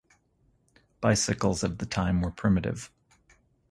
Bicycles 0.99 1.61
of 1.61 1.77
the 1.77 1.85
time 1.85 2.21
were 2.21 2.31
primitive. 2.31 2.89